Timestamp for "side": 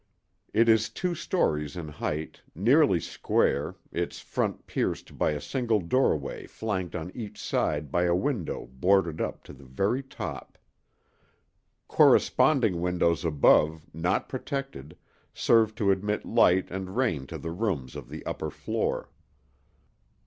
7.39-7.91